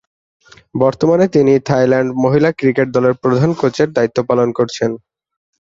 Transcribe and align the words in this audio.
বর্তমানে 0.75 1.25
তিনি 1.35 1.53
থাইল্যান্ড 1.69 2.09
মহিলা 2.23 2.49
ক্রিকেট 2.59 2.87
দলের 2.95 3.13
প্রধান 3.23 3.49
কোচের 3.59 3.89
দায়িত্ব 3.93 4.17
পালন 4.29 4.49
করছেন। 4.57 4.91